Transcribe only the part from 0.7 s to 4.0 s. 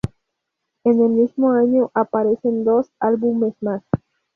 En el mismo año aparecen dos álbumes más.